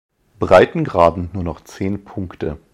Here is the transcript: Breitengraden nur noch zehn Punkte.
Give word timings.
Breitengraden 0.39 1.29
nur 1.31 1.43
noch 1.43 1.61
zehn 1.63 2.03
Punkte. 2.03 2.57